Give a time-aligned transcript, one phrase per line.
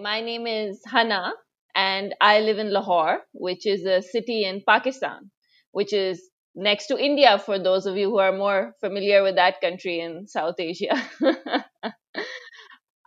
[0.00, 1.32] My name is Hana,
[1.74, 5.30] and I live in Lahore, which is a city in Pakistan,
[5.72, 6.22] which is
[6.54, 10.26] next to India for those of you who are more familiar with that country in
[10.26, 10.94] South Asia.
[11.22, 11.62] uh,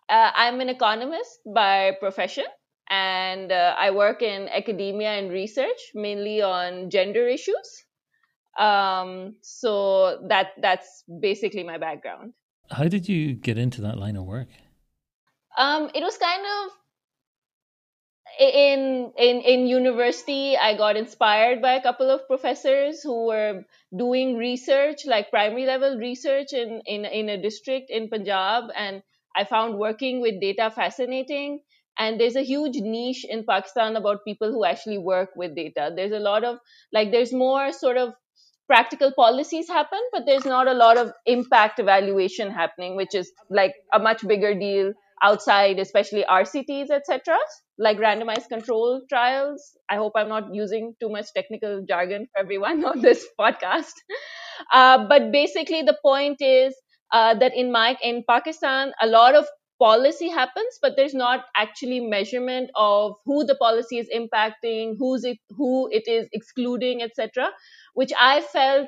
[0.09, 2.45] I'm an economist by profession,
[2.89, 7.85] and uh, I work in academia and research, mainly on gender issues.
[8.59, 12.33] Um, so that that's basically my background.
[12.71, 14.47] How did you get into that line of work?
[15.57, 16.71] Um, it was kind of
[18.39, 23.63] in in in university i got inspired by a couple of professors who were
[23.97, 29.01] doing research like primary level research in in in a district in punjab and
[29.37, 31.61] i found working with data fascinating.
[31.97, 35.93] And there's a huge niche in pakistan about people who actually work with data.
[35.95, 36.57] There's a lot of
[36.91, 38.13] like there's more sort of
[38.67, 43.75] practical policies happen but there's not a lot of impact evaluation happening which is like
[43.93, 44.91] a much bigger deal
[45.23, 47.37] outside especially rcts etc
[47.77, 49.77] like randomized control trials.
[49.89, 53.93] I hope i'm not using too much technical jargon for everyone on this podcast.
[54.71, 56.75] Uh, but basically the point is
[57.11, 59.45] uh, that in my in pakistan a lot of
[59.79, 65.37] policy happens but there's not actually measurement of who the policy is impacting who's it
[65.49, 67.49] who it is excluding etc
[67.93, 68.87] which i felt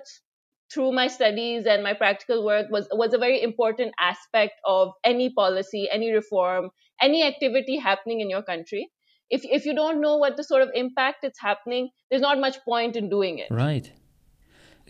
[0.74, 5.30] through my studies and my practical work was was a very important aspect of any
[5.34, 6.70] policy any reform
[7.02, 8.90] any activity happening in your country.
[9.30, 12.58] If if you don't know what the sort of impact it's happening there's not much
[12.66, 13.48] point in doing it.
[13.52, 13.92] Right.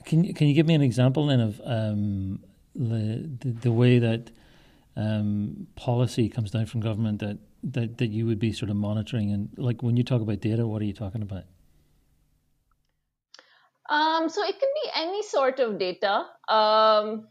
[0.05, 2.39] Can you can you give me an example then of um,
[2.75, 4.31] the, the, the way that
[4.95, 9.31] um, policy comes down from government that, that that you would be sort of monitoring
[9.31, 11.43] and like when you talk about data what are you talking about
[13.89, 16.25] um, so it can be any sort of data.
[16.47, 17.27] Um,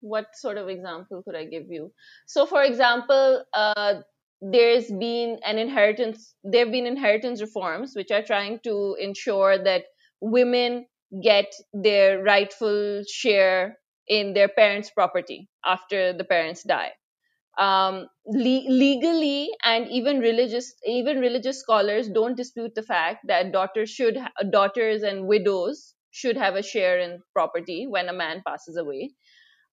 [0.00, 1.92] what sort of example could I give you?
[2.26, 3.94] So, for example, uh,
[4.40, 6.34] there's been an inheritance.
[6.44, 9.84] There have been inheritance reforms which are trying to ensure that
[10.20, 10.86] women
[11.22, 16.92] get their rightful share in their parents' property after the parents die.
[17.58, 23.90] Um, le- legally and even religious even religious scholars don't dispute the fact that daughters
[23.90, 28.76] should ha- daughters and widows should have a share in property when a man passes
[28.76, 29.10] away.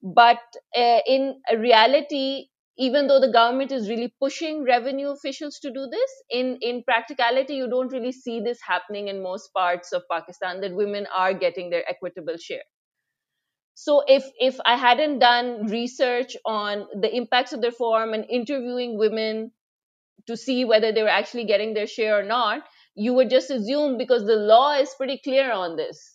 [0.02, 0.40] But
[0.76, 2.48] uh, in reality,
[2.78, 7.56] even though the government is really pushing revenue officials to do this, in, in practicality,
[7.56, 11.70] you don't really see this happening in most parts of Pakistan that women are getting
[11.70, 12.64] their equitable share.
[13.76, 18.98] So if if I hadn't done research on the impacts of the reform and interviewing
[18.98, 19.52] women
[20.28, 22.64] to see whether they were actually getting their share or not,
[22.96, 26.15] you would just assume because the law is pretty clear on this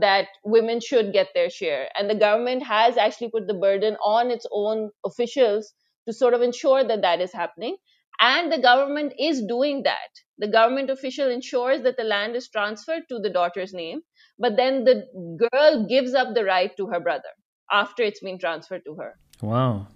[0.00, 1.88] that women should get their share.
[1.98, 5.72] And the government has actually put the burden on its own officials
[6.06, 7.76] to sort of ensure that that is happening.
[8.20, 10.08] And the government is doing that.
[10.38, 14.00] The government official ensures that the land is transferred to the daughter's name,
[14.38, 15.04] but then the
[15.50, 17.28] girl gives up the right to her brother
[17.70, 19.18] after it's been transferred to her.
[19.42, 19.88] Wow.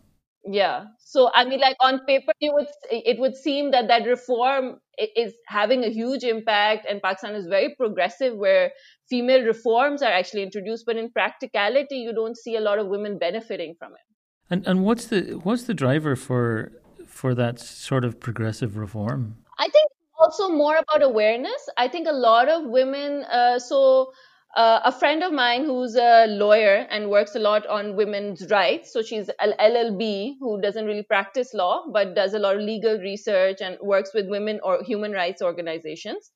[0.44, 0.84] Yeah.
[0.98, 4.80] So I mean, like on paper, you would it would seem that that reform
[5.16, 8.72] is having a huge impact, and Pakistan is very progressive, where
[9.08, 13.18] female reforms are actually introduced, but in practicality, you don't see a lot of women
[13.18, 14.06] benefiting from it.
[14.48, 16.72] And and what's the what's the driver for
[17.06, 19.36] for that sort of progressive reform?
[19.58, 21.68] I think also more about awareness.
[21.76, 23.24] I think a lot of women.
[23.24, 24.12] Uh, so
[24.56, 28.92] uh, a friend of mine who's a lawyer and works a lot on women's rights.
[28.92, 32.98] So she's an LLB who doesn't really practice law, but does a lot of legal
[32.98, 36.32] research and works with women or human rights organizations.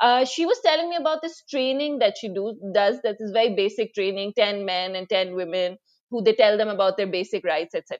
[0.00, 3.54] Uh, she was telling me about this training that she do, does that is very
[3.54, 5.76] basic training 10 men and 10 women
[6.10, 7.98] who they tell them about their basic rights etc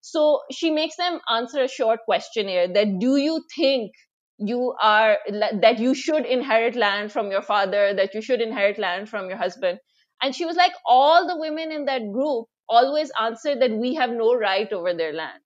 [0.00, 3.92] so she makes them answer a short questionnaire that do you think
[4.38, 5.18] you are
[5.60, 9.38] that you should inherit land from your father that you should inherit land from your
[9.38, 9.78] husband.
[10.22, 14.10] And she was like all the women in that group always answered that we have
[14.10, 15.40] no right over their land.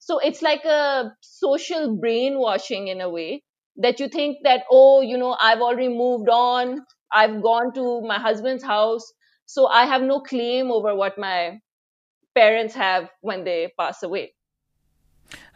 [0.00, 3.42] So it's like a social brainwashing in a way
[3.76, 6.80] that you think that oh you know i've already moved on.
[7.12, 9.12] I've gone to my husband's house.
[9.46, 11.60] So i have no claim over what my
[12.36, 14.33] parents have when they pass away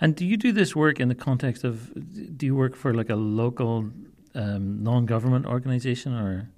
[0.00, 1.92] and do you do this work in the context of?
[2.36, 3.90] Do you work for like a local
[4.34, 6.48] um, non-government organization or?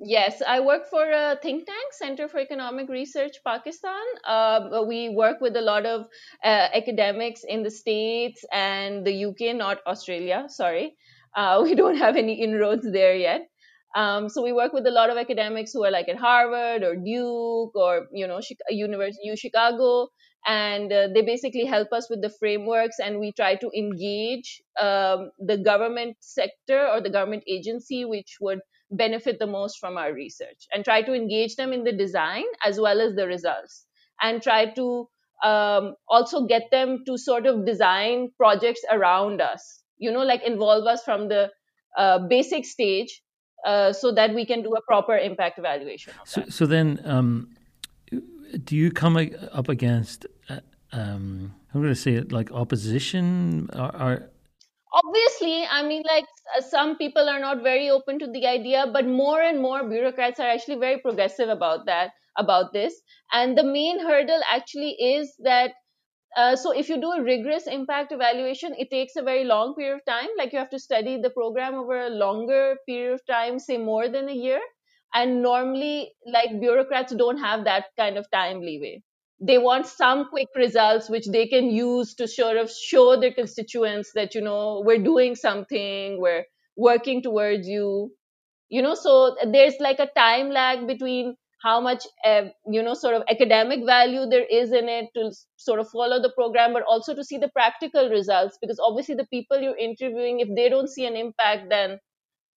[0.00, 4.04] Yes, I work for a think tank, Center for Economic Research, Pakistan.
[4.24, 6.02] Uh, we work with a lot of
[6.44, 10.44] uh, academics in the States and the UK, not Australia.
[10.48, 10.94] Sorry,
[11.34, 13.48] uh, we don't have any inroads there yet.
[13.96, 16.94] Um, so we work with a lot of academics who are like at Harvard or
[16.94, 18.40] Duke or you know
[18.70, 20.08] University U Chicago,
[20.46, 25.30] and uh, they basically help us with the frameworks, and we try to engage um,
[25.38, 30.66] the government sector or the government agency which would benefit the most from our research,
[30.72, 33.86] and try to engage them in the design as well as the results,
[34.22, 35.08] and try to
[35.44, 39.82] um, also get them to sort of design projects around us.
[39.96, 41.50] You know, like involve us from the
[41.96, 43.22] uh, basic stage
[43.64, 46.12] uh, so that we can do a proper impact evaluation.
[46.24, 47.50] So, so, then, um,
[48.64, 49.16] do you come
[49.52, 50.26] up against?
[50.48, 50.60] Uh,
[50.92, 54.30] um, I'm going to say it like opposition or, or
[54.92, 56.24] obviously i mean like
[56.56, 60.40] uh, some people are not very open to the idea but more and more bureaucrats
[60.40, 62.94] are actually very progressive about that about this
[63.32, 65.72] and the main hurdle actually is that
[66.36, 69.96] uh, so if you do a rigorous impact evaluation, it takes a very long period
[69.96, 70.28] of time.
[70.38, 74.08] Like you have to study the program over a longer period of time, say more
[74.08, 74.60] than a year.
[75.14, 79.02] And normally, like bureaucrats don't have that kind of time leeway.
[79.40, 84.10] They want some quick results which they can use to sort of show their constituents
[84.14, 86.44] that, you know, we're doing something, we're
[86.76, 88.12] working towards you.
[88.68, 93.14] You know, so there's like a time lag between how much uh, you know sort
[93.14, 97.14] of academic value there is in it to sort of follow the program but also
[97.14, 101.06] to see the practical results because obviously the people you're interviewing if they don't see
[101.06, 101.98] an impact then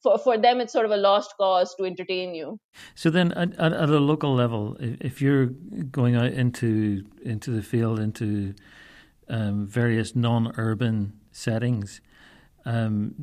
[0.03, 2.59] for, for them it's sort of a lost cause to entertain you
[2.95, 5.47] so then at, at, at a local level if you're
[5.91, 8.53] going out into into the field into
[9.29, 12.01] um, various non-urban settings
[12.65, 13.15] um,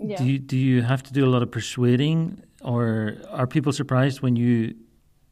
[0.00, 0.16] yeah.
[0.16, 4.22] do you do you have to do a lot of persuading or are people surprised
[4.22, 4.74] when you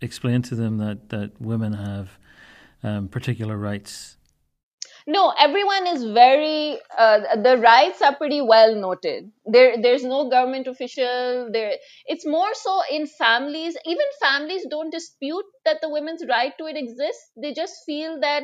[0.01, 2.19] explain to them that that women have
[2.83, 4.17] um, particular rights?
[5.07, 6.79] No, everyone is very.
[6.97, 9.31] Uh, the rights are pretty well noted.
[9.47, 11.49] There, there's no government official.
[11.51, 11.73] There,
[12.07, 13.77] it's more so in families.
[13.87, 17.31] Even families don't dispute that the women's right to it exists.
[17.41, 18.43] They just feel that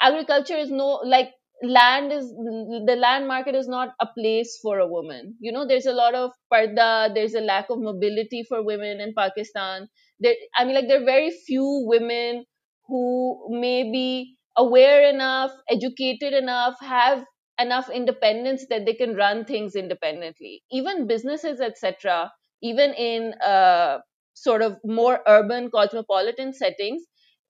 [0.00, 1.32] agriculture is no like
[1.62, 5.84] land is the land market is not a place for a woman you know there's
[5.84, 9.86] a lot of parda there's a lack of mobility for women in pakistan
[10.20, 12.44] there i mean like there are very few women
[12.86, 17.24] who may be aware enough educated enough have
[17.60, 22.30] enough independence that they can run things independently even businesses etc
[22.62, 23.98] even in uh,
[24.34, 27.02] sort of more urban cosmopolitan settings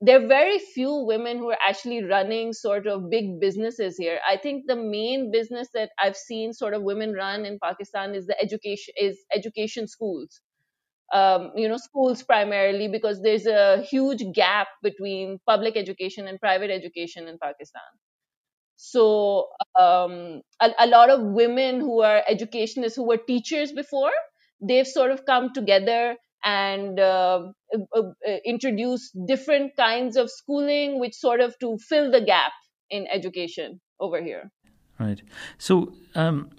[0.02, 4.18] there are very few women who are actually running sort of big businesses here.
[4.26, 8.26] I think the main business that I've seen sort of women run in Pakistan is
[8.26, 10.40] the education is education schools.
[11.12, 16.70] Um, you know, schools primarily because there's a huge gap between public education and private
[16.70, 17.82] education in Pakistan.
[18.76, 19.48] So
[19.78, 24.12] um, a, a lot of women who are educationists who were teachers before,
[24.60, 27.42] they've sort of come together and uh,
[27.74, 32.52] uh, uh, introduce different kinds of schooling, which sort of to fill the gap
[32.88, 34.50] in education over here.
[34.98, 35.22] Right.
[35.58, 36.50] So um,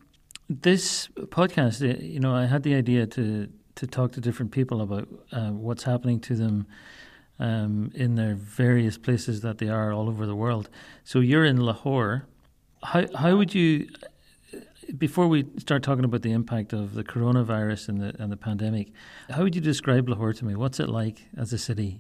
[0.50, 3.50] this podcast, you know, I had the idea to
[3.82, 6.68] to talk to different people about uh, what's happening to them.
[7.40, 10.70] Um, in their various places that they are all over the world.
[11.04, 12.28] So you're in Lahore.
[12.84, 13.88] How how would you
[14.96, 18.92] before we start talking about the impact of the coronavirus and the and the pandemic,
[19.32, 20.54] how would you describe Lahore to me?
[20.56, 22.00] What's it like as a city?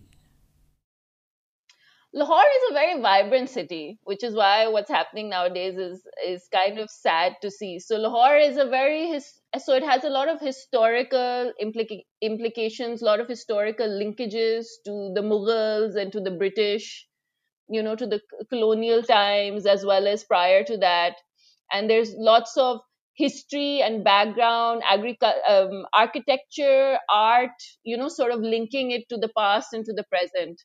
[2.13, 6.79] Lahore is a very vibrant city, which is why what's happening nowadays is is kind
[6.79, 7.79] of sad to see.
[7.79, 13.01] So Lahore is a very his, so it has a lot of historical implica- implications,
[13.01, 17.07] a lot of historical linkages to the Mughals and to the British,
[17.69, 21.15] you know, to the colonial times as well as prior to that
[21.71, 22.81] and there's lots of
[23.15, 27.51] history and background agriculture um, architecture art
[27.83, 30.61] you know sort of linking it to the past and to the present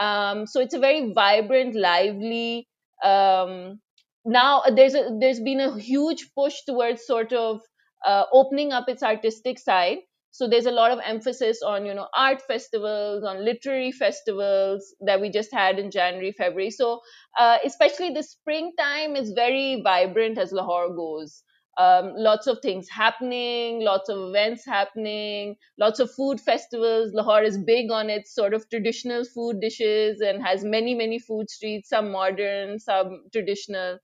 [0.00, 2.68] um, so it's a very vibrant lively
[3.02, 3.80] um,
[4.24, 7.60] now there's a there's been a huge push towards sort of
[8.06, 9.98] uh, opening up its artistic side.
[10.30, 15.20] So there's a lot of emphasis on you know art festivals on literary festivals that
[15.20, 16.70] we just had in january february.
[16.70, 17.00] So
[17.38, 21.42] uh, especially the springtime is very vibrant as lahore goes
[21.78, 27.58] um, lots of things happening lots of events happening lots of food festivals lahore is
[27.58, 32.10] big on its sort of traditional food dishes and has many many food streets some
[32.12, 33.98] modern some traditional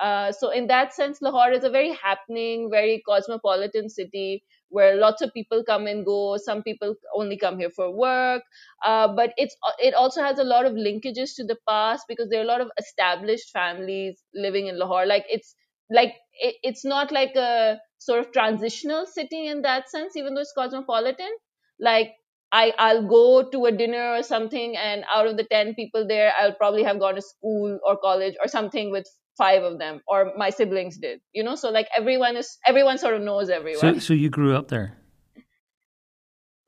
[0.00, 5.20] uh, so in that sense, Lahore is a very happening, very cosmopolitan city where lots
[5.20, 6.38] of people come and go.
[6.38, 8.42] Some people only come here for work,
[8.84, 12.40] uh, but it's it also has a lot of linkages to the past because there
[12.40, 15.06] are a lot of established families living in Lahore.
[15.06, 15.54] Like it's
[15.90, 20.40] like it, it's not like a sort of transitional city in that sense, even though
[20.40, 21.30] it's cosmopolitan.
[21.78, 22.12] Like
[22.52, 26.32] I, I'll go to a dinner or something, and out of the 10 people there,
[26.38, 29.06] I'll probably have gone to school or college or something with
[29.38, 31.54] five of them, or my siblings did, you know?
[31.54, 33.94] So, like, everyone is, everyone sort of knows everyone.
[33.94, 34.98] So, so you grew up there?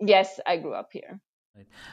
[0.01, 1.21] Yes, I grew up here.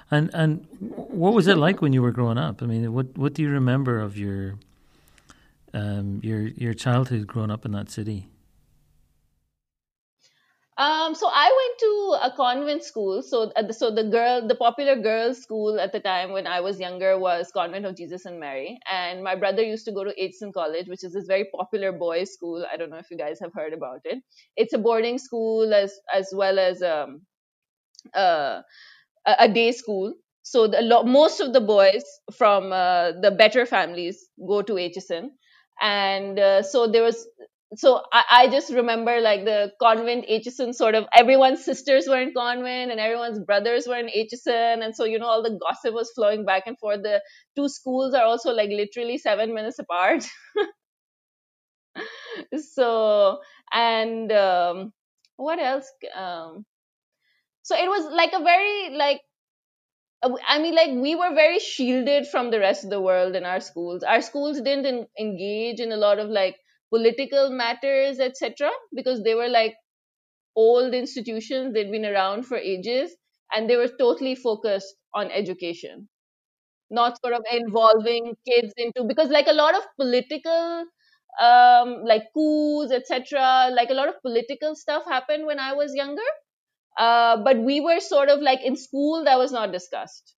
[0.09, 2.63] And and what was it like when you were growing up?
[2.63, 4.57] I mean, what what do you remember of your
[5.73, 8.29] um your your childhood growing up in that city?
[10.77, 13.21] Um, so I went to a convent school.
[13.21, 16.79] So, the, so the girl, the popular girls' school at the time when I was
[16.79, 20.53] younger was Convent of Jesus and Mary, and my brother used to go to Aitchison
[20.53, 22.65] College, which is this very popular boys' school.
[22.71, 24.23] I don't know if you guys have heard about it.
[24.55, 27.21] It's a boarding school as as well as um,
[28.13, 28.61] uh,
[29.25, 30.13] a day school.
[30.43, 32.03] So the most of the boys
[32.35, 35.29] from uh, the better families go to Aitchison,
[35.79, 37.27] and uh, so there was
[37.75, 42.33] so I, I, just remember like the convent Aitchison sort of everyone's sisters were in
[42.33, 46.11] convent and everyone's brothers were in Aitchison and so you know all the gossip was
[46.11, 47.03] flowing back and forth.
[47.03, 47.21] The
[47.55, 50.27] two schools are also like literally seven minutes apart.
[52.59, 53.39] so
[53.71, 54.93] and um,
[55.37, 55.89] what else?
[56.13, 56.65] Um,
[57.63, 59.21] so it was like a very like
[60.23, 63.59] I mean, like we were very shielded from the rest of the world in our
[63.59, 64.03] schools.
[64.03, 66.57] Our schools didn't engage in a lot of like
[66.91, 69.75] political matters, etc., because they were like
[70.55, 73.15] old institutions, they'd been around for ages,
[73.55, 76.09] and they were totally focused on education,
[76.91, 80.85] not sort of involving kids into because like a lot of political
[81.41, 86.29] um like coups etc like a lot of political stuff happened when i was younger
[86.97, 90.35] uh but we were sort of like in school that was not discussed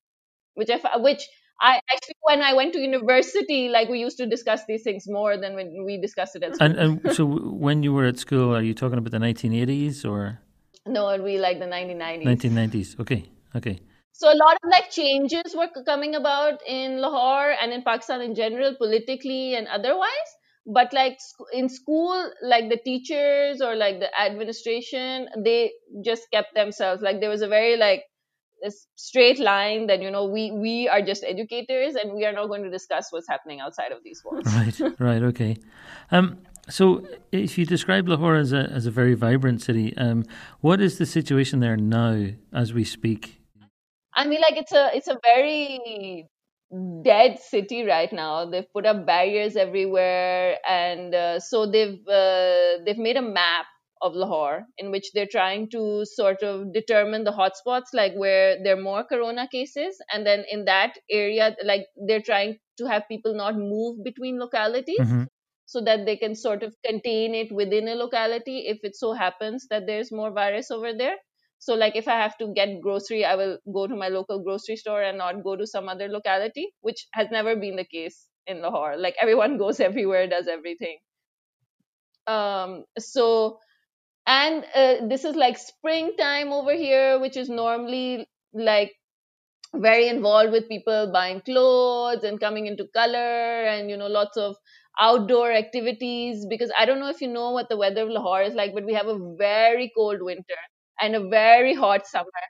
[0.55, 1.27] which i which
[1.61, 5.37] I actually, when I went to university, like we used to discuss these things more
[5.37, 6.67] than when we discussed it at school.
[6.67, 10.39] And, and so, when you were at school, are you talking about the 1980s or?
[10.85, 12.25] No, it'd be like the 1990s.
[12.25, 12.99] 1990s.
[12.99, 13.29] Okay.
[13.55, 13.79] Okay.
[14.11, 18.35] So a lot of like changes were coming about in Lahore and in Pakistan in
[18.35, 20.29] general, politically and otherwise.
[20.65, 21.17] But like
[21.51, 25.71] in school, like the teachers or like the administration, they
[26.03, 27.01] just kept themselves.
[27.01, 28.03] Like there was a very like
[28.61, 32.47] this straight line that you know we we are just educators and we are not
[32.47, 34.45] going to discuss what's happening outside of these walls.
[34.55, 35.57] Right, right, okay.
[36.11, 36.39] Um,
[36.69, 40.23] so, if you describe Lahore as a as a very vibrant city, um,
[40.61, 43.41] what is the situation there now as we speak?
[44.15, 46.29] I mean, like it's a it's a very
[47.03, 48.45] dead city right now.
[48.49, 53.65] They've put up barriers everywhere, and uh, so they've uh, they've made a map
[54.01, 58.77] of Lahore, in which they're trying to sort of determine the hotspots, like where there
[58.77, 63.33] are more corona cases, and then in that area, like they're trying to have people
[63.33, 64.99] not move between localities.
[64.99, 65.23] Mm-hmm.
[65.65, 69.65] So that they can sort of contain it within a locality if it so happens
[69.69, 71.15] that there's more virus over there.
[71.63, 74.75] So, like, if I have to get grocery, I will go to my local grocery
[74.75, 78.61] store and not go to some other locality, which has never been the case in
[78.61, 78.97] Lahore.
[78.97, 80.97] Like, everyone goes everywhere, does everything.
[82.27, 83.59] Um, so
[84.27, 88.93] and uh, this is like springtime over here which is normally like
[89.75, 94.55] very involved with people buying clothes and coming into color and you know lots of
[94.99, 98.55] outdoor activities because i don't know if you know what the weather of lahore is
[98.55, 100.61] like but we have a very cold winter
[101.03, 102.45] and a very hot summer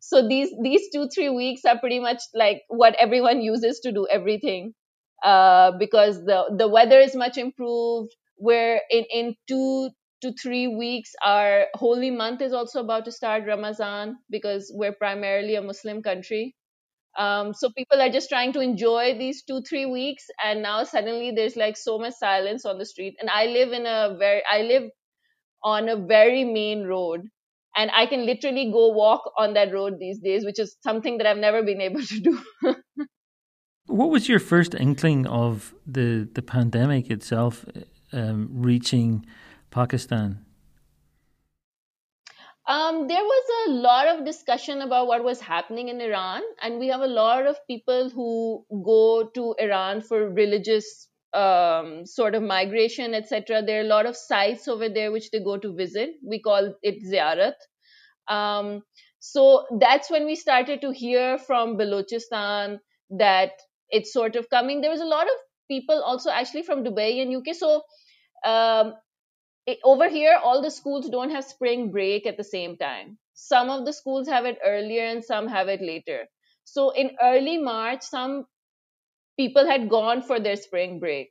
[0.00, 4.06] so these these two three weeks are pretty much like what everyone uses to do
[4.10, 4.72] everything
[5.24, 9.90] uh, because the the weather is much improved where in in two
[10.22, 11.12] to three weeks.
[11.22, 16.54] Our holy month is also about to start, Ramadan, because we're primarily a Muslim country.
[17.18, 20.26] Um, so people are just trying to enjoy these two, three weeks.
[20.44, 23.16] And now suddenly there's like so much silence on the street.
[23.20, 24.90] And I live in a very, I live
[25.64, 27.28] on a very main road.
[27.76, 31.26] And I can literally go walk on that road these days, which is something that
[31.26, 32.42] I've never been able to do.
[33.86, 37.64] what was your first inkling of the, the pandemic itself
[38.12, 39.26] um, reaching
[39.70, 40.44] Pakistan?
[42.66, 46.88] Um, there was a lot of discussion about what was happening in Iran, and we
[46.88, 53.14] have a lot of people who go to Iran for religious um, sort of migration,
[53.14, 53.62] etc.
[53.62, 56.10] There are a lot of sites over there which they go to visit.
[56.26, 57.54] We call it ziyarat.
[58.28, 58.82] Um,
[59.20, 62.78] so that's when we started to hear from Balochistan
[63.10, 63.52] that
[63.90, 64.80] it's sort of coming.
[64.80, 65.34] There was a lot of
[65.68, 67.54] people also actually from Dubai and UK.
[67.54, 67.82] So
[68.44, 68.94] um,
[69.82, 73.84] over here all the schools don't have spring break at the same time some of
[73.84, 76.26] the schools have it earlier and some have it later
[76.64, 78.44] so in early march some
[79.36, 81.30] people had gone for their spring break.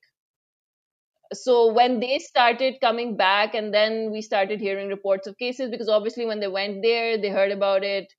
[1.34, 5.90] So when they started coming back and then we started hearing reports of cases because
[5.90, 8.14] obviously when they went there they heard about it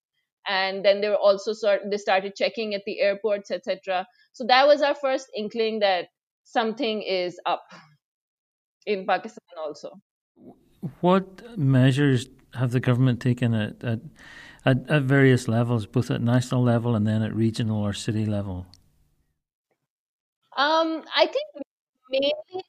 [0.49, 4.67] and then they were also sort they started checking at the airports etc so that
[4.67, 6.07] was our first inkling that
[6.43, 7.63] something is up
[8.87, 9.93] in pakistan also.
[11.01, 14.01] What measures have the government taken at, at
[14.67, 18.67] at, at various levels both at national level and then at regional or city level
[20.57, 21.47] um i think
[22.11, 22.65] mainly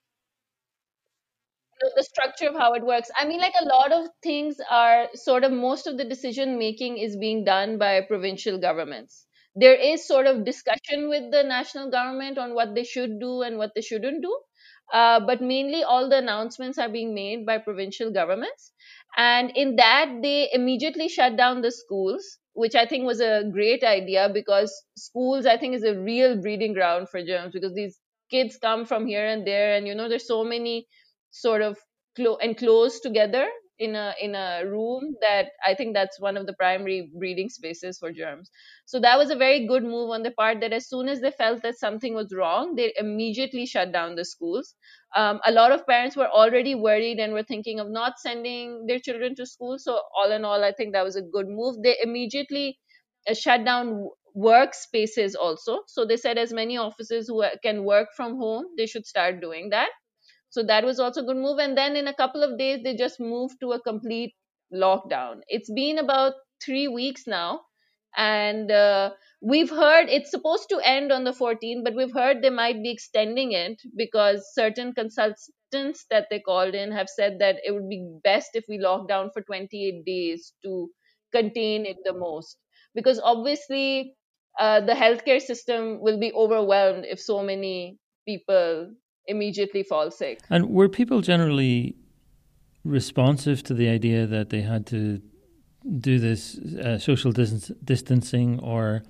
[1.96, 3.10] the structure of how it works.
[3.18, 6.98] I mean, like a lot of things are sort of most of the decision making
[6.98, 9.25] is being done by provincial governments.
[9.56, 13.58] There is sort of discussion with the national government on what they should do and
[13.58, 14.39] what they shouldn't do.
[14.94, 18.72] Uh, but mainly all the announcements are being made by provincial governments.
[19.18, 23.84] And in that, they immediately shut down the schools, which I think was a great
[23.84, 28.00] idea because schools, I think, is a real breeding ground for germs because these
[28.32, 29.76] kids come from here and there.
[29.76, 30.88] And, you know, there's so many
[31.32, 31.78] sort of
[32.16, 33.48] clo- enclosed together
[33.79, 37.98] in a in a room that i think that's one of the primary breeding spaces
[37.98, 38.50] for germs.
[38.86, 41.32] So that was a very good move on the part that as soon as they
[41.32, 44.75] felt that something was wrong they immediately shut down the schools.
[45.15, 49.00] Um, a lot of parents were already worried and were thinking of not sending their
[49.00, 49.77] children to school.
[49.79, 51.82] So all in all i think that was a good move.
[51.84, 52.77] They immediately
[53.29, 55.79] uh, shut down workspaces also.
[55.88, 59.70] So they said as many offices who can work from home they should start doing
[59.70, 59.89] that
[60.50, 61.60] so that was also a good move.
[61.60, 64.34] And then in a couple of days, they just moved to a complete
[64.74, 65.42] lockdown.
[65.48, 66.34] It's been about
[66.64, 67.62] three weeks now.
[68.18, 69.12] And uh,
[69.42, 72.92] we've heard it's supposed to end on the 14th, but we've heard they might be
[72.92, 78.08] extending it because certain consultants that they called in have said that it would be
[78.24, 80.90] best if we lock down for 28 days to
[81.34, 82.58] contain it the most.
[82.94, 84.16] Because obviously,
[84.60, 88.94] uh, the healthcare system will be overwhelmed if so many people
[89.27, 90.39] immediately fall sick.
[90.50, 91.96] And were people generally
[92.84, 95.22] responsive to the idea that they had to
[96.00, 99.03] do this uh, social distance, distancing or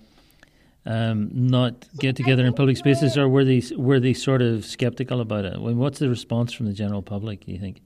[0.86, 5.19] um, not get together in public spaces, or were they were they sort of skeptical
[5.22, 5.53] about it?
[5.53, 7.45] I mean, what's the response from the general public?
[7.45, 7.81] Do you think?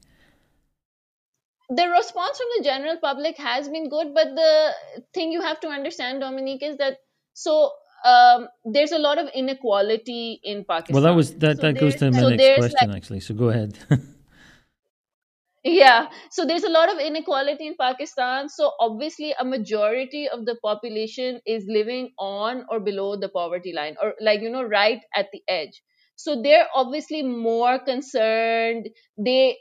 [1.69, 4.72] The response from the general public has been good, but the
[5.13, 6.98] thing you have to understand, Dominique, is that
[7.33, 7.72] so
[8.05, 10.94] um, there's a lot of inequality in Pakistan.
[10.94, 11.57] Well, that was that.
[11.57, 13.20] So that goes to my so next question, like, actually.
[13.20, 13.77] So go ahead.
[15.64, 18.50] yeah, so there's a lot of inequality in Pakistan.
[18.50, 23.96] So obviously, a majority of the population is living on or below the poverty line,
[24.01, 25.81] or like you know, right at the edge.
[26.16, 28.90] So they're obviously more concerned.
[29.18, 29.57] They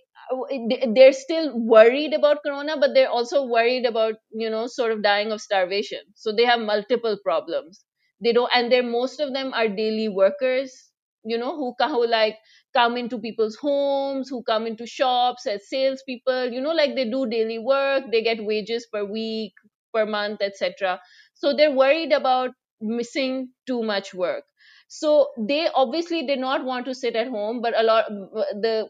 [0.94, 5.32] they're still worried about corona but they're also worried about you know sort of dying
[5.32, 7.82] of starvation so they have multiple problems
[8.20, 10.90] they don't and they're most of them are daily workers
[11.24, 12.36] you know who, who like
[12.74, 17.26] come into people's homes who come into shops as salespeople you know like they do
[17.26, 19.52] daily work they get wages per week
[19.94, 21.00] per month etc
[21.34, 22.50] so they're worried about
[22.80, 24.44] missing too much work.
[24.88, 28.88] So they obviously did not want to sit at home but a lot the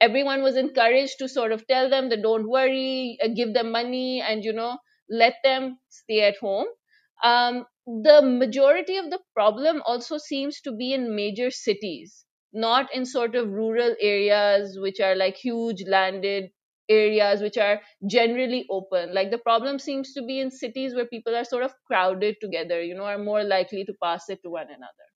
[0.00, 4.20] everyone was encouraged to sort of tell them that don't worry uh, give them money
[4.20, 6.66] and you know let them stay at home
[7.22, 13.04] um, the majority of the problem also seems to be in major cities, not in
[13.04, 16.50] sort of rural areas, which are like huge landed
[16.88, 19.14] areas which are generally open.
[19.14, 22.82] Like the problem seems to be in cities where people are sort of crowded together,
[22.82, 25.06] you know, are more likely to pass it to one another.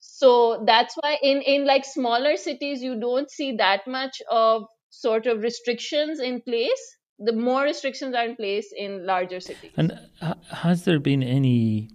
[0.00, 5.26] So that's why in, in like smaller cities, you don't see that much of sort
[5.26, 9.72] of restrictions in place the more restrictions are in place in larger cities.
[9.76, 9.98] And
[10.50, 11.88] has there been any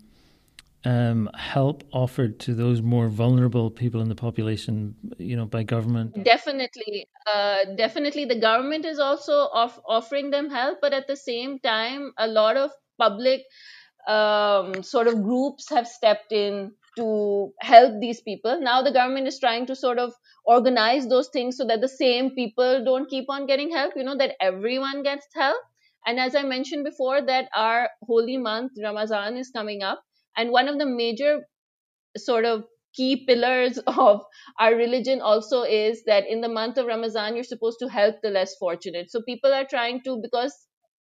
[0.84, 6.24] um, help offered to those more vulnerable people in the population, you know, by government?
[6.24, 11.60] Definitely, uh, definitely, the government is also off- offering them help, but at the same
[11.60, 13.44] time, a lot of public
[14.08, 18.60] um, sort of groups have stepped in to help these people.
[18.62, 20.14] Now the government is trying to sort of
[20.46, 24.18] organize those things so that the same people don't keep on getting help, you know,
[24.18, 25.62] that everyone gets help.
[26.06, 30.04] And as I mentioned before, that our holy month, Ramadan, is coming up.
[30.36, 31.42] And one of the major
[32.18, 32.64] sort of
[32.96, 34.22] key pillars of
[34.60, 38.30] our religion also is that in the month of Ramadan, you're supposed to help the
[38.30, 39.12] less fortunate.
[39.12, 40.56] So people are trying to, because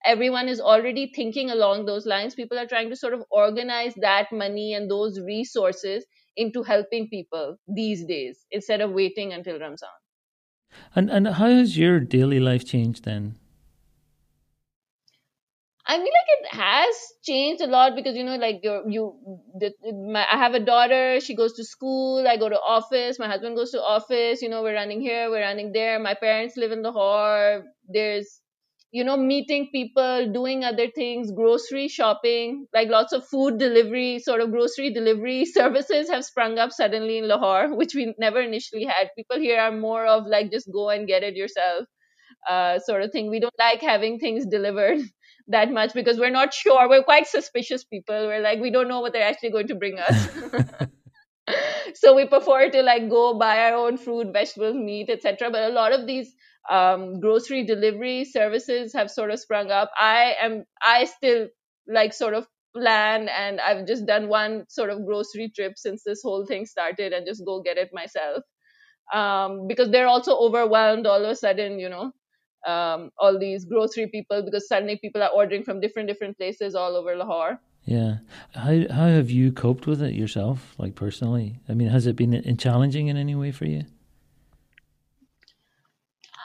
[0.06, 2.36] everyone is already thinking along those lines.
[2.36, 6.06] People are trying to sort of organize that money and those resources
[6.38, 9.90] into helping people these days instead of waiting until Ramzan.
[10.96, 13.36] And and how has your daily life changed then?
[15.86, 19.20] I mean, like it has changed a lot because you know, like you you,
[19.60, 21.20] the, my, I have a daughter.
[21.20, 22.26] She goes to school.
[22.28, 23.20] I go to office.
[23.20, 24.42] My husband goes to office.
[24.42, 26.00] You know, we're running here, we're running there.
[26.00, 27.66] My parents live in Lahore.
[27.90, 28.41] There's,
[28.92, 34.42] you know, meeting people, doing other things, grocery shopping, like lots of food delivery, sort
[34.42, 39.10] of grocery delivery services have sprung up suddenly in Lahore, which we never initially had.
[39.16, 41.86] People here are more of like just go and get it yourself
[42.50, 43.30] uh, sort of thing.
[43.30, 45.00] We don't like having things delivered
[45.48, 46.90] that much because we're not sure.
[46.90, 48.28] We're quite suspicious people.
[48.28, 50.28] We're like, we don't know what they're actually going to bring us.
[51.96, 55.50] so we prefer to like go buy our own fruit, vegetables, meat, etc.
[55.50, 56.34] But a lot of these
[56.70, 59.92] um, grocery delivery services have sort of sprung up.
[59.98, 61.48] I am, I still
[61.88, 66.22] like sort of plan and I've just done one sort of grocery trip since this
[66.24, 68.44] whole thing started and just go get it myself.
[69.14, 72.12] Um, because they're also overwhelmed all of a sudden, you know,
[72.66, 76.96] um, all these grocery people because suddenly people are ordering from different different places all
[76.96, 77.60] over Lahore.
[77.84, 78.18] Yeah,
[78.54, 81.60] how how have you coped with it yourself, like personally?
[81.68, 83.86] I mean, has it been challenging in any way for you?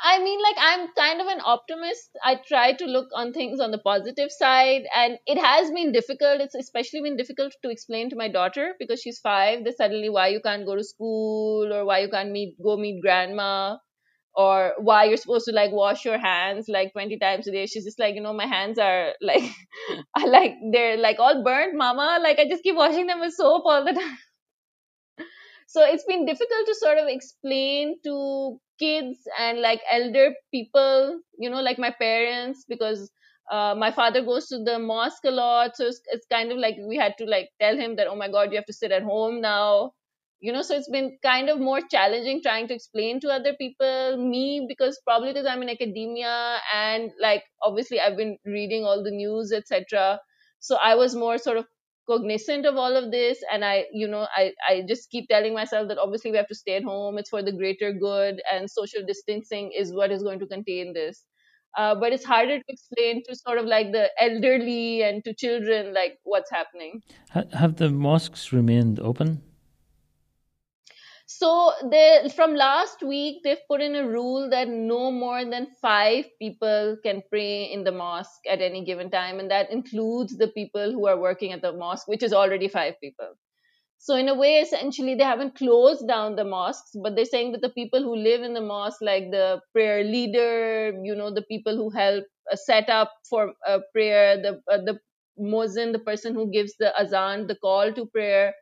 [0.09, 2.17] I mean, like, I'm kind of an optimist.
[2.23, 6.41] I try to look on things on the positive side, and it has been difficult.
[6.41, 9.65] It's especially been difficult to explain to my daughter because she's five.
[9.65, 13.03] That suddenly why you can't go to school or why you can't meet go meet
[13.03, 13.79] grandma
[14.35, 17.85] or why you're supposed to like wash your hands like 20 times a day she's
[17.85, 19.43] just like you know my hands are like
[20.17, 23.63] i like they're like all burnt mama like i just keep washing them with soap
[23.67, 24.19] all the time
[25.67, 31.49] so it's been difficult to sort of explain to kids and like elder people you
[31.51, 33.11] know like my parents because
[33.51, 36.77] uh, my father goes to the mosque a lot so it's, it's kind of like
[36.89, 39.03] we had to like tell him that oh my god you have to sit at
[39.03, 39.93] home now.
[40.41, 44.17] You know so it's been kind of more challenging trying to explain to other people
[44.19, 49.11] me because probably because i'm in academia and like obviously i've been reading all the
[49.11, 50.21] news etc
[50.61, 51.65] so i was more sort of
[52.09, 55.89] cognizant of all of this and i you know i i just keep telling myself
[55.89, 59.05] that obviously we have to stay at home it's for the greater good and social
[59.07, 61.25] distancing is what is going to contain this.
[61.77, 65.93] Uh, but it's harder to explain to sort of like the elderly and to children
[65.93, 67.03] like what's happening.
[67.53, 69.43] Have the mosques remained open
[71.39, 76.27] so they from last week they've put in a rule that no more than five
[76.41, 80.93] people can pray in the mosque at any given time, and that includes the people
[80.93, 83.35] who are working at the mosque, which is already five people.
[83.99, 87.63] So in a way, essentially, they haven't closed down the mosques, but they're saying that
[87.63, 91.77] the people who live in the mosque, like the prayer leader, you know, the people
[91.77, 93.53] who help uh, set up for
[93.93, 94.99] prayer, the uh, the
[95.41, 98.55] muezzin, the person who gives the azan, the call to prayer,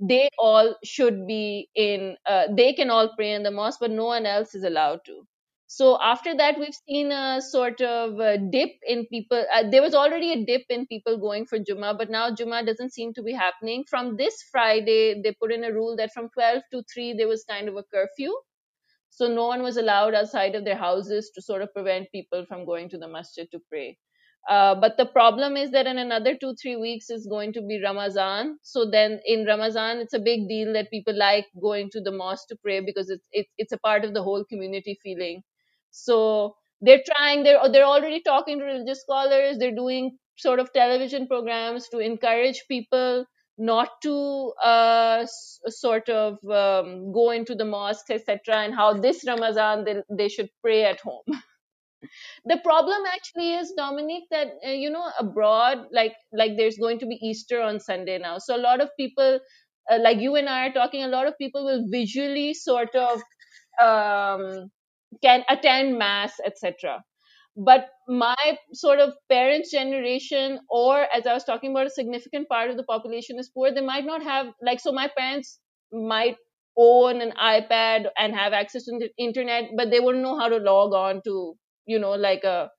[0.00, 4.06] they all should be in uh, they can all pray in the mosque but no
[4.06, 5.22] one else is allowed to.
[5.66, 9.94] So after that we've seen a sort of a dip in people uh, there was
[9.94, 13.32] already a dip in people going for juma but now juma doesn't seem to be
[13.32, 13.84] happening.
[13.88, 17.44] From this friday they put in a rule that from 12 to 3 there was
[17.44, 18.32] kind of a curfew.
[19.10, 22.64] So no one was allowed outside of their houses to sort of prevent people from
[22.64, 23.98] going to the masjid to pray
[24.48, 27.80] uh, but the problem is that in another two, three weeks is going to be
[27.82, 28.58] Ramazan.
[28.62, 32.48] So then in Ramazan, it's a big deal that people like going to the mosque
[32.48, 35.42] to pray because it's, it's, it's a part of the whole community feeling.
[35.90, 39.58] So they're trying, they're, they're already talking to religious scholars.
[39.58, 43.26] They're doing sort of television programs to encourage people
[43.58, 45.26] not to uh,
[45.68, 50.48] sort of um, go into the mosques, etc., and how this Ramazan they, they should
[50.62, 51.24] pray at home.
[52.44, 57.06] the problem actually is dominic that uh, you know abroad like like there's going to
[57.06, 58.38] be easter on sunday now.
[58.38, 59.40] So a lot of people
[59.90, 63.22] uh, like you and i are talking a lot of people will visually sort of
[63.82, 64.70] um,
[65.22, 67.02] can attend mass etc
[67.56, 68.36] but my
[68.72, 72.84] sort of parents generation or as i was talking about a significant part of the
[72.84, 75.58] population is poor they might not have like so my parents
[75.92, 76.36] might
[76.76, 80.58] own an ipad and have access to the internet but they wouldn't know how to
[80.58, 81.56] log on to
[81.90, 82.70] you know like a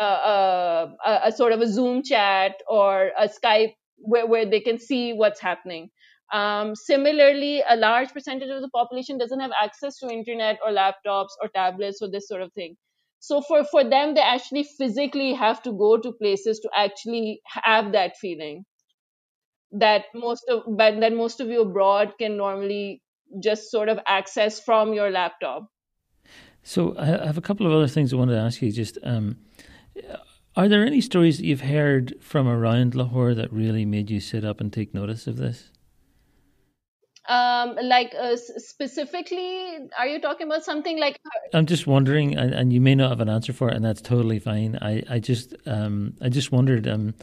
[0.00, 4.78] a, a, a sort of a Zoom chat or a Skype where, where they can
[4.78, 5.90] see what's happening.
[6.32, 11.30] Um, similarly, a large percentage of the population doesn't have access to internet or laptops
[11.40, 12.76] or tablets or this sort of thing.
[13.20, 17.92] So for, for them, they actually physically have to go to places to actually have
[17.92, 18.64] that feeling
[19.72, 23.02] that most of but that most of you abroad can normally
[23.42, 25.66] just sort of access from your laptop.
[26.64, 28.72] So I have a couple of other things I wanted to ask you.
[28.72, 29.36] Just um,
[30.56, 34.44] are there any stories that you've heard from around Lahore that really made you sit
[34.44, 35.70] up and take notice of this?
[37.28, 41.18] Um, like uh, specifically, are you talking about something like?
[41.52, 44.02] I'm just wondering, and, and, you may not have an answer for it, and that's
[44.02, 44.78] totally fine.
[44.82, 47.14] I, I just, um, I just wondered, um,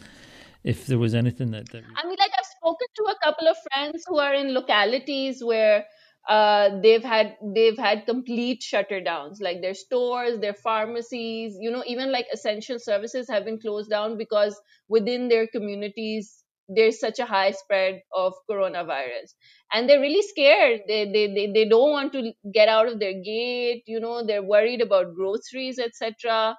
[0.63, 1.83] if there was anything that, that.
[1.95, 5.85] I mean, like I've spoken to a couple of friends who are in localities where
[6.29, 11.83] uh, they've had they've had complete shutter downs like their stores their pharmacies you know
[11.87, 17.25] even like essential services have been closed down because within their communities there's such a
[17.25, 19.33] high spread of coronavirus.
[19.73, 20.81] And they're really scared.
[20.87, 24.43] They, they they they don't want to get out of their gate you know they're
[24.43, 26.55] worried about groceries etc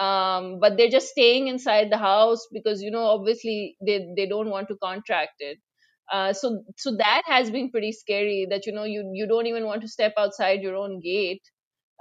[0.00, 4.50] um, but they're just staying inside the house because you know obviously they they don't
[4.50, 5.58] want to contract it
[6.12, 9.64] uh, so so that has been pretty scary that you know you you don't even
[9.66, 11.42] want to step outside your own gate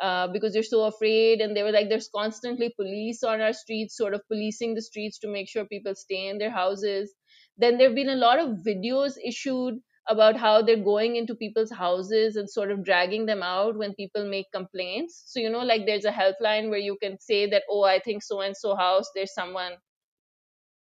[0.02, 1.42] uh, because you're so afraid.
[1.42, 5.20] And they were like there's constantly police on our streets sort of policing the streets
[5.20, 7.14] to make sure people stay in their houses.
[7.58, 9.76] Then there have been a lot of videos issued
[10.08, 14.30] about how they're going into people's houses and sort of dragging them out when people
[14.30, 15.24] make complaints.
[15.28, 18.24] So you know like there's a helpline where you can say that oh i think
[18.24, 19.74] so and so house there's someone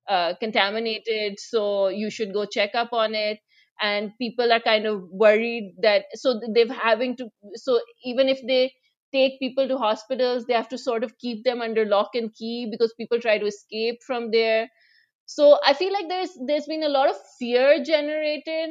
[0.08, 3.38] uh, contaminated so you should go check up on it.
[3.82, 8.72] And people are kind of worried that so they've having to so even if they
[9.12, 12.68] take people to hospitals they have to sort of keep them under lock and key
[12.70, 14.68] because people try to escape from there.
[15.26, 18.70] So i feel like there's there's been a lot of fear generated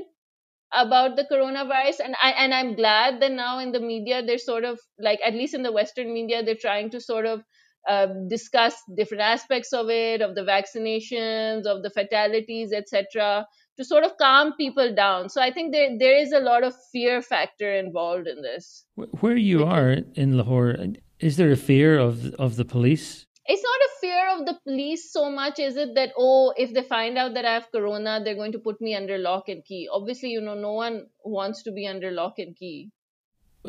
[0.74, 4.64] about the coronavirus and I and I'm glad that now in the media they're sort
[4.66, 7.44] of like at least in the western media they're trying to sort of
[7.88, 13.46] uh, discuss different aspects of it of the vaccinations of the fatalities etc
[13.78, 15.30] to sort of calm people down.
[15.30, 18.86] So i think there there is a lot of fear factor involved in this.
[19.22, 20.76] Where you are in lahore
[21.20, 23.26] is there a fear of of the police?
[23.46, 26.84] It's not a fear of the police so much is it that oh if they
[26.84, 29.88] find out that i have corona they're going to put me under lock and key.
[29.92, 32.92] Obviously you know no one wants to be under lock and key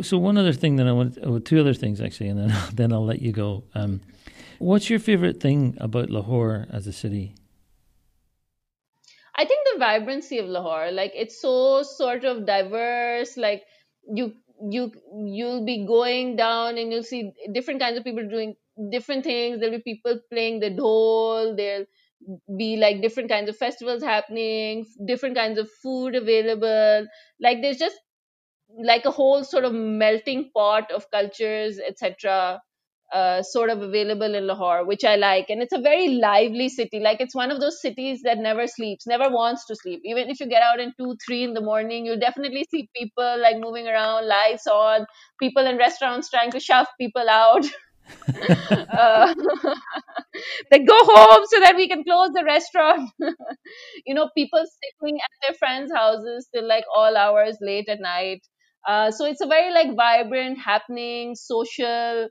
[0.03, 2.93] so one other thing that i want oh, two other things actually and then then
[2.93, 4.01] i'll let you go um,
[4.59, 7.35] what's your favorite thing about lahore as a city
[9.37, 13.63] i think the vibrancy of lahore like it's so sort of diverse like
[14.13, 14.33] you
[14.69, 18.55] you you'll be going down and you'll see different kinds of people doing
[18.91, 19.61] different things.
[19.61, 21.57] There'll be people playing the dhol.
[21.57, 21.87] There'll
[22.57, 27.07] be like different kinds of festivals happening, different kinds of food available.
[27.41, 27.97] Like there's just
[28.83, 32.61] like a whole sort of melting pot of cultures, etc.
[33.13, 35.47] Uh, sort of available in Lahore, which I like.
[35.51, 37.01] And it's a very lively city.
[37.01, 40.01] Like it's one of those cities that never sleeps, never wants to sleep.
[40.05, 43.41] Even if you get out in two, three in the morning, you'll definitely see people
[43.41, 45.07] like moving around, lights on,
[45.41, 47.67] people in restaurants trying to shove people out.
[48.93, 49.35] uh,
[50.71, 53.11] go home so that we can close the restaurant.
[54.07, 58.47] you know, people sitting at their friends' houses till like all hours late at night.
[58.89, 62.29] Uh, so it's a very like vibrant, happening, social,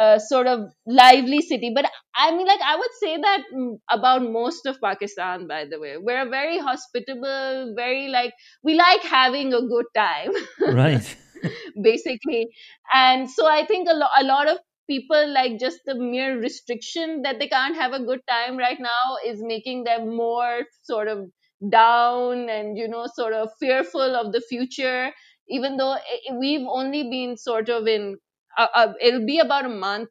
[0.00, 1.72] uh, sort of lively city.
[1.74, 5.46] But I mean, like I would say that mm, about most of Pakistan.
[5.46, 10.32] By the way, we're a very hospitable, very like we like having a good time.
[10.60, 11.16] right.
[11.82, 12.48] basically
[12.92, 17.22] and so i think a, lo- a lot of people like just the mere restriction
[17.22, 21.26] that they can't have a good time right now is making them more sort of
[21.70, 25.12] down and you know sort of fearful of the future
[25.52, 25.96] even though
[26.38, 28.16] we've only been sort of in
[28.58, 30.10] uh, uh, it'll be about a month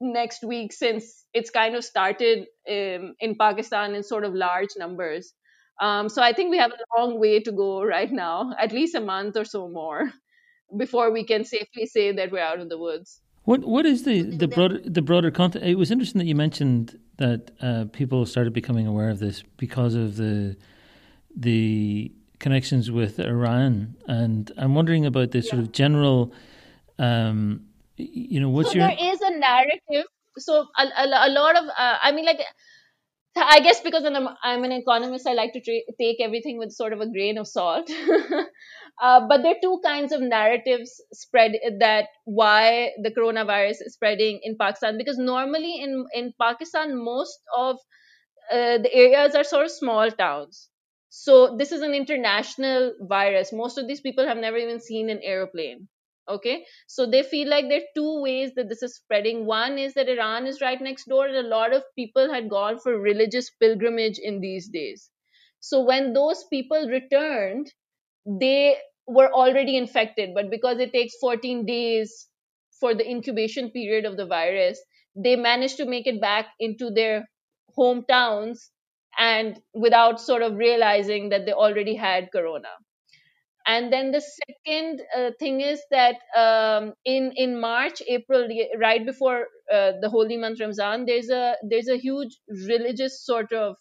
[0.00, 5.32] next week since it's kind of started um, in Pakistan in sort of large numbers.
[5.80, 8.94] Um, so I think we have a long way to go right now, at least
[8.94, 10.12] a month or so more,
[10.76, 13.20] before we can safely say that we're out of the woods.
[13.44, 15.66] What what is the the broader the broader context?
[15.66, 19.94] It was interesting that you mentioned that uh, people started becoming aware of this because
[19.94, 20.56] of the
[21.36, 22.12] the
[22.44, 25.52] connections with Iran, and I'm wondering about this yeah.
[25.52, 26.32] sort of general.
[26.98, 27.38] Um,
[27.96, 28.88] you know, what's so your?
[28.88, 30.06] There is a narrative.
[30.36, 32.40] So a, a, a lot of, uh, I mean, like
[33.36, 36.92] I guess because I'm, I'm an economist, I like to tra- take everything with sort
[36.92, 37.90] of a grain of salt.
[39.02, 44.38] Uh, but there are two kinds of narratives spread that why the coronavirus is spreading
[44.44, 44.96] in Pakistan.
[44.96, 47.74] Because normally in, in Pakistan, most of
[48.52, 50.68] uh, the areas are sort of small towns.
[51.16, 53.52] So this is an international virus.
[53.52, 55.88] Most of these people have never even seen an airplane.
[56.28, 59.46] Okay, so they feel like there are two ways that this is spreading.
[59.46, 62.80] One is that Iran is right next door, and a lot of people had gone
[62.80, 65.10] for religious pilgrimage in these days.
[65.60, 67.72] So when those people returned,
[68.26, 72.28] they were already infected, but because it takes 14 days
[72.80, 74.82] for the incubation period of the virus,
[75.14, 77.28] they managed to make it back into their
[77.78, 78.70] hometowns
[79.18, 82.74] and without sort of realizing that they already had corona.
[83.66, 88.46] and then the second uh, thing is that um, in in March, April,
[88.78, 92.36] right before uh, the holy month Ramzan, there's a there's a huge
[92.72, 93.76] religious sort of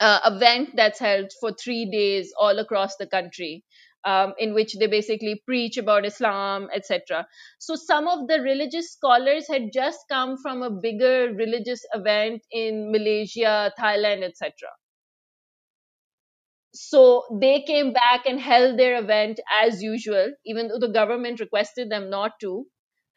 [0.00, 3.64] uh, event that's held for three days all across the country.
[4.04, 7.26] Um, in which they basically preach about Islam, etc.
[7.58, 12.92] So some of the religious scholars had just come from a bigger religious event in
[12.92, 14.68] Malaysia, Thailand, etc
[16.74, 21.88] so they came back and held their event as usual, even though the government requested
[21.90, 22.66] them not to.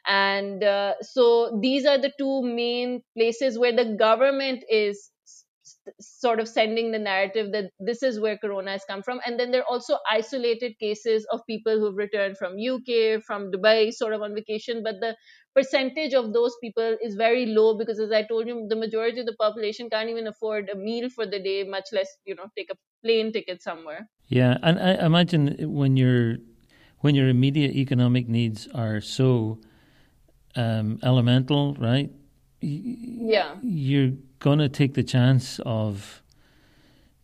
[0.06, 5.10] And uh, so these are the two main places where the government is
[6.00, 9.20] sort of sending the narrative that this is where corona has come from.
[9.26, 13.92] And then there are also isolated cases of people who've returned from uk from dubai
[13.92, 14.82] sort of on vacation.
[14.82, 15.16] But the
[15.54, 19.26] percentage of those people is very low because as i told you the majority of
[19.26, 22.70] the population can't even afford a meal for the day much less you know take
[22.70, 24.08] a plane ticket somewhere.
[24.28, 26.36] Yeah and i imagine when your
[27.00, 29.58] when your immediate economic needs are so
[30.56, 32.10] um, elemental right
[32.60, 34.12] yeah you're
[34.58, 36.22] to take the chance of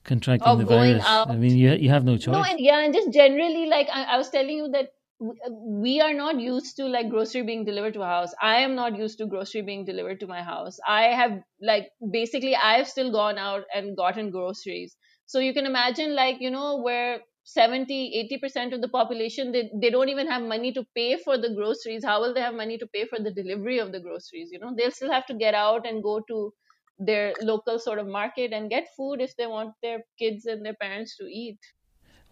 [0.04, 1.04] contracting of the virus.
[1.06, 1.30] Out.
[1.30, 2.34] I mean, you you have no choice.
[2.34, 6.12] No, and yeah, and just generally, like I, I was telling you that we are
[6.12, 8.34] not used to like grocery being delivered to a house.
[8.40, 10.78] I am not used to grocery being delivered to my house.
[10.86, 14.96] I have like basically I've still gone out and gotten groceries.
[15.26, 19.90] So you can imagine like, you know, where 70 80% of the population they, they
[19.90, 22.86] don't even have money to pay for the groceries how will they have money to
[22.86, 25.86] pay for the delivery of the groceries you know they'll still have to get out
[25.86, 26.52] and go to
[26.98, 30.74] their local sort of market and get food if they want their kids and their
[30.74, 31.58] parents to eat.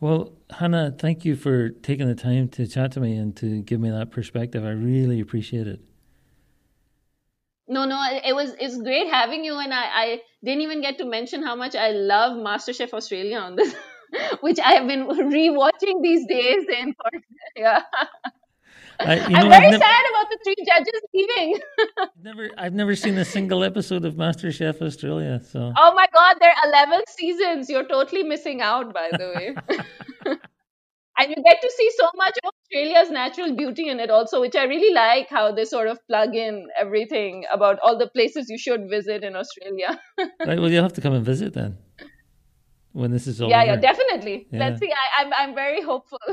[0.01, 3.81] Well, Hannah, thank you for taking the time to chat to me and to give
[3.81, 4.65] me that perspective.
[4.65, 5.81] I really appreciate it.
[7.69, 11.05] No, no, it was it's great having you, and I, I didn't even get to
[11.05, 13.75] mention how much I love MasterChef Australia on this,
[14.41, 16.65] which I have been rewatching these days.
[16.77, 16.95] And
[17.57, 17.83] yeah.
[19.01, 21.61] I, am know, very sad about the three judges leaving.
[22.23, 25.41] never, I've never seen a single episode of MasterChef Australia.
[25.45, 25.73] So.
[25.77, 27.69] Oh my God, there are eleven seasons.
[27.69, 29.55] You're totally missing out, by the way.
[31.19, 34.55] and you get to see so much of Australia's natural beauty in it, also, which
[34.55, 35.29] I really like.
[35.29, 39.35] How they sort of plug in everything about all the places you should visit in
[39.35, 39.99] Australia.
[40.47, 40.61] right.
[40.61, 41.79] Well, you'll have to come and visit then
[42.93, 43.51] when this is all.
[43.51, 44.47] Yeah, yeah, definitely.
[44.51, 44.59] Yeah.
[44.61, 44.91] Let's see.
[44.91, 46.19] I, I'm, I'm very hopeful.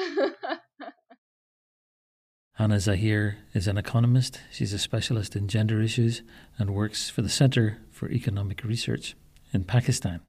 [2.54, 4.42] Hannah Zahir is an economist.
[4.52, 6.24] She's a specialist in gender issues
[6.58, 9.16] and works for the Center for Economic Research
[9.54, 10.20] in Pakistan.